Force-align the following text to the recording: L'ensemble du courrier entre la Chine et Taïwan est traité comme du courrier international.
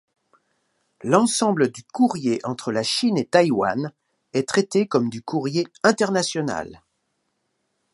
L'ensemble 1.03 1.69
du 1.71 1.83
courrier 1.83 2.39
entre 2.43 2.71
la 2.71 2.81
Chine 2.81 3.19
et 3.19 3.27
Taïwan 3.27 3.93
est 4.33 4.47
traité 4.49 4.87
comme 4.87 5.09
du 5.11 5.21
courrier 5.21 5.67
international. 5.83 6.81